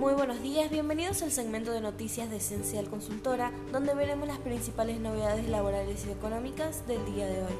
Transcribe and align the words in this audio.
Muy 0.00 0.14
buenos 0.14 0.40
días, 0.40 0.70
bienvenidos 0.70 1.22
al 1.22 1.30
segmento 1.30 1.72
de 1.72 1.82
noticias 1.82 2.30
de 2.30 2.38
Esencial 2.38 2.88
Consultora, 2.88 3.52
donde 3.70 3.94
veremos 3.94 4.26
las 4.26 4.38
principales 4.38 4.98
novedades 4.98 5.46
laborales 5.46 6.06
y 6.08 6.10
económicas 6.10 6.88
del 6.88 7.04
día 7.04 7.26
de 7.26 7.42
hoy. 7.42 7.52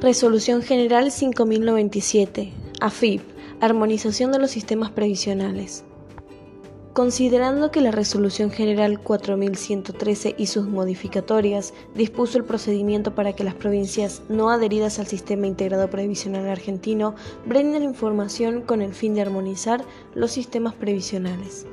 Resolución 0.00 0.62
General 0.62 1.10
5097, 1.10 2.52
AFIP, 2.80 3.22
Armonización 3.60 4.30
de 4.30 4.38
los 4.38 4.52
Sistemas 4.52 4.92
Previsionales. 4.92 5.84
Considerando 6.98 7.70
que 7.70 7.80
la 7.80 7.92
Resolución 7.92 8.50
General 8.50 8.98
4113 8.98 10.34
y 10.36 10.46
sus 10.46 10.66
modificatorias 10.66 11.72
dispuso 11.94 12.38
el 12.38 12.44
procedimiento 12.44 13.14
para 13.14 13.34
que 13.34 13.44
las 13.44 13.54
provincias 13.54 14.22
no 14.28 14.50
adheridas 14.50 14.98
al 14.98 15.06
Sistema 15.06 15.46
Integrado 15.46 15.88
Previsional 15.90 16.48
Argentino 16.48 17.14
brinden 17.46 17.84
información 17.84 18.62
con 18.62 18.82
el 18.82 18.94
fin 18.94 19.14
de 19.14 19.20
armonizar 19.20 19.84
los 20.16 20.32
sistemas 20.32 20.74
previsionales 20.74 21.68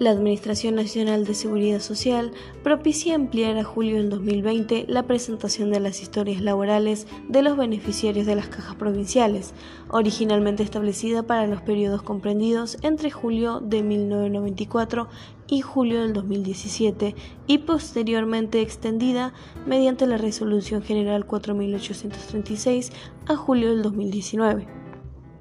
la 0.00 0.12
Administración 0.12 0.76
Nacional 0.76 1.26
de 1.26 1.34
Seguridad 1.34 1.78
Social 1.78 2.32
propicia 2.62 3.14
ampliar 3.14 3.58
a 3.58 3.64
julio 3.64 3.98
del 3.98 4.08
2020 4.08 4.86
la 4.88 5.02
presentación 5.02 5.70
de 5.70 5.78
las 5.78 6.00
historias 6.00 6.40
laborales 6.40 7.06
de 7.28 7.42
los 7.42 7.58
beneficiarios 7.58 8.24
de 8.24 8.34
las 8.34 8.48
cajas 8.48 8.76
provinciales, 8.76 9.52
originalmente 9.90 10.62
establecida 10.62 11.22
para 11.22 11.46
los 11.46 11.60
periodos 11.60 12.02
comprendidos 12.02 12.78
entre 12.80 13.10
julio 13.10 13.60
de 13.60 13.82
1994 13.82 15.06
y 15.48 15.60
julio 15.60 16.00
del 16.00 16.14
2017 16.14 17.14
y 17.46 17.58
posteriormente 17.58 18.62
extendida 18.62 19.34
mediante 19.66 20.06
la 20.06 20.16
Resolución 20.16 20.82
General 20.82 21.26
4836 21.26 22.90
a 23.26 23.36
julio 23.36 23.68
del 23.68 23.82
2019 23.82 24.79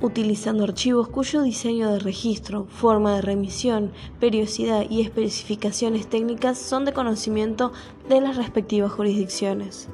utilizando 0.02 0.64
archivos 0.64 1.10
cuyo 1.10 1.42
diseño 1.42 1.92
de 1.92 2.00
registro, 2.00 2.66
forma 2.66 3.16
de 3.16 3.22
remisión, 3.22 3.92
periodicidad 4.20 4.90
y 4.90 5.02
especificaciones 5.02 6.08
técnicas 6.08 6.58
son 6.58 6.86
de 6.86 6.94
conocimiento 6.94 7.72
de 8.08 8.22
las 8.22 8.38
respectivas 8.38 8.92
jurisdicciones. 8.92 9.90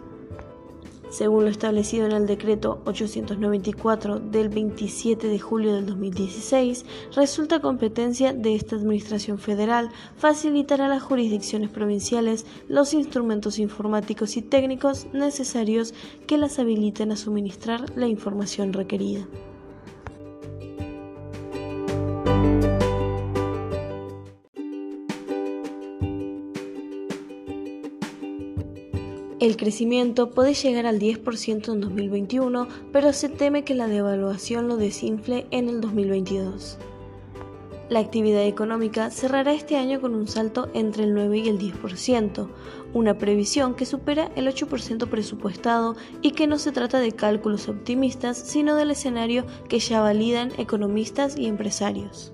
Según 1.16 1.46
lo 1.46 1.50
establecido 1.50 2.06
en 2.06 2.12
el 2.12 2.28
decreto 2.28 2.82
894 2.86 4.20
del 4.20 4.50
27 4.50 5.30
de 5.30 5.40
julio 5.40 5.74
del 5.74 5.86
2016, 5.86 6.86
resulta 7.16 7.62
competencia 7.62 8.34
de 8.34 8.56
esta 8.56 8.76
Administración 8.76 9.38
Federal 9.38 9.92
facilitar 10.18 10.82
a 10.82 10.90
las 10.90 11.04
jurisdicciones 11.04 11.70
provinciales 11.70 12.46
los 12.68 12.94
instrumentos 12.94 13.60
informáticos 13.60 14.36
y 14.36 14.42
técnicos 14.42 15.08
necesarios 15.14 15.94
que 16.28 16.38
las 16.38 16.60
habiliten 16.60 17.14
a 17.14 17.16
suministrar 17.16 17.96
la 17.96 18.08
información 18.08 18.74
requerida. 18.74 19.26
El 29.42 29.58
crecimiento 29.58 30.32
puede 30.32 30.54
llegar 30.54 30.86
al 30.86 30.98
10% 30.98 31.74
en 31.74 31.82
2021, 31.82 32.70
pero 32.94 33.12
se 33.12 33.28
teme 33.28 33.66
que 33.66 33.76
la 33.76 33.88
devaluación 33.88 34.70
lo 34.70 34.78
desinfle 34.78 35.46
en 35.52 35.68
el 35.68 35.82
2022. 35.82 36.78
La 37.90 38.00
actividad 38.00 38.46
económica 38.46 39.12
cerrará 39.12 39.52
este 39.52 39.76
año 39.76 40.00
con 40.00 40.16
un 40.16 40.30
salto 40.30 40.70
entre 40.74 41.04
el 41.04 41.14
9 41.14 41.38
y 41.38 41.50
el 41.50 41.60
10%, 41.60 42.48
una 42.94 43.18
previsión 43.18 43.76
que 43.76 43.86
supera 43.86 44.32
el 44.38 44.48
8% 44.48 45.10
presupuestado 45.10 45.98
y 46.22 46.32
que 46.32 46.48
no 46.48 46.58
se 46.58 46.72
trata 46.72 47.00
de 47.00 47.12
cálculos 47.12 47.68
optimistas, 47.68 48.38
sino 48.38 48.76
del 48.76 48.92
escenario 48.92 49.46
que 49.68 49.80
ya 49.80 50.00
validan 50.00 50.54
economistas 50.58 51.38
y 51.38 51.48
empresarios. 51.48 52.32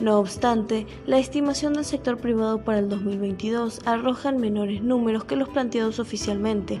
No 0.00 0.18
obstante, 0.18 0.86
la 1.06 1.18
estimación 1.18 1.74
del 1.74 1.84
sector 1.84 2.16
privado 2.16 2.64
para 2.64 2.78
el 2.78 2.88
2022 2.88 3.80
arroja 3.84 4.32
menores 4.32 4.80
números 4.82 5.24
que 5.24 5.36
los 5.36 5.50
planteados 5.50 5.98
oficialmente, 5.98 6.80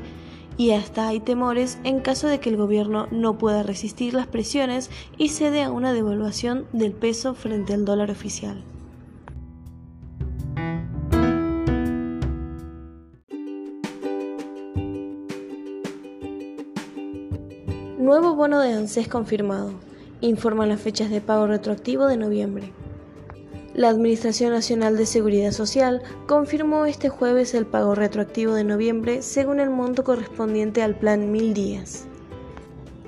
y 0.56 0.70
hasta 0.70 1.06
hay 1.06 1.20
temores 1.20 1.78
en 1.84 2.00
caso 2.00 2.28
de 2.28 2.40
que 2.40 2.48
el 2.48 2.56
gobierno 2.56 3.08
no 3.10 3.36
pueda 3.36 3.62
resistir 3.62 4.14
las 4.14 4.26
presiones 4.26 4.90
y 5.18 5.28
cede 5.28 5.62
a 5.62 5.70
una 5.70 5.92
devaluación 5.92 6.64
del 6.72 6.92
peso 6.92 7.34
frente 7.34 7.74
al 7.74 7.84
dólar 7.84 8.10
oficial. 8.10 8.64
Nuevo 17.98 18.34
bono 18.34 18.60
de 18.60 18.72
ANSES 18.72 19.08
confirmado. 19.08 19.72
Informan 20.22 20.70
las 20.70 20.80
fechas 20.80 21.10
de 21.10 21.20
pago 21.20 21.46
retroactivo 21.46 22.06
de 22.06 22.16
noviembre. 22.16 22.72
La 23.74 23.88
Administración 23.88 24.52
Nacional 24.52 24.96
de 24.96 25.06
Seguridad 25.06 25.52
Social 25.52 26.02
confirmó 26.26 26.86
este 26.86 27.08
jueves 27.08 27.54
el 27.54 27.66
pago 27.66 27.94
retroactivo 27.94 28.52
de 28.52 28.64
noviembre 28.64 29.22
según 29.22 29.60
el 29.60 29.70
monto 29.70 30.04
correspondiente 30.04 30.82
al 30.82 30.96
plan 30.96 31.30
Mil 31.30 31.54
Días. 31.54 32.06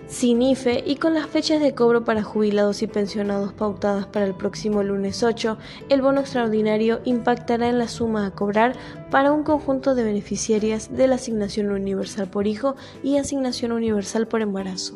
Sin 0.07 0.43
IFE 0.43 0.85
y 0.87 0.97
con 0.97 1.15
las 1.15 1.27
fechas 1.27 1.61
de 1.61 1.75
cobro 1.75 2.05
para 2.05 2.23
jubilados 2.23 2.83
y 2.83 2.87
pensionados 2.87 3.55
pautadas 3.55 4.07
para 4.07 4.27
el 4.27 4.35
próximo 4.35 4.83
lunes 4.83 5.23
8, 5.23 5.57
el 5.89 6.03
bono 6.03 6.21
extraordinario 6.21 7.01
impactará 7.05 7.69
en 7.69 7.79
la 7.79 7.89
suma 7.89 8.27
a 8.27 8.31
cobrar 8.31 8.75
para 9.11 9.33
un 9.33 9.43
conjunto 9.43 9.95
de 9.95 10.05
beneficiarias 10.05 10.95
de 10.95 11.07
la 11.07 11.15
asignación 11.15 11.71
universal 11.71 12.29
por 12.29 12.47
hijo 12.47 12.77
y 13.03 13.17
asignación 13.17 13.73
universal 13.73 14.29
por 14.29 14.43
embarazo. 14.43 14.95